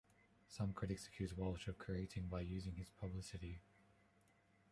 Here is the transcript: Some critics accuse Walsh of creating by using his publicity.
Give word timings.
Some 0.47 0.73
critics 0.73 1.05
accuse 1.05 1.37
Walsh 1.37 1.67
of 1.67 1.77
creating 1.77 2.25
by 2.25 2.41
using 2.41 2.73
his 2.75 2.89
publicity. 2.89 3.61